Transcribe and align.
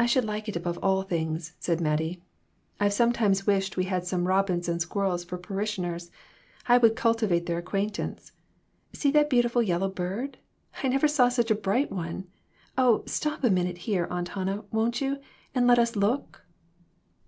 "I 0.00 0.06
should 0.06 0.24
like 0.24 0.48
it 0.48 0.56
above 0.56 0.80
all 0.82 1.04
things," 1.04 1.52
said 1.60 1.80
Mattie. 1.80 2.20
"I've 2.80 2.92
sometimes 2.92 3.46
wished 3.46 3.76
we 3.76 3.84
had 3.84 4.04
some 4.04 4.26
robins 4.26 4.68
and 4.68 4.82
squirrels 4.82 5.22
for 5.24 5.38
parishioners. 5.38 6.10
I 6.66 6.76
would 6.78 6.96
cultivate 6.96 7.46
their 7.46 7.58
acquaintance. 7.58 8.32
See 8.92 9.12
that 9.12 9.30
beautiful 9.30 9.62
yellow 9.62 9.90
bird! 9.90 10.38
I 10.82 10.88
never 10.88 11.06
saw 11.06 11.28
such 11.28 11.52
a 11.52 11.62
bright 11.68 11.92
one. 11.92 12.26
Oh, 12.76 13.04
stop 13.06 13.44
a 13.44 13.50
minute 13.50 13.78
here, 13.78 14.08
Aunt 14.10 14.30
Hannah, 14.30 14.64
won't 14.72 15.00
you, 15.00 15.20
and 15.54 15.68
let 15.68 15.78
us 15.78 15.94
look?" 15.94 16.44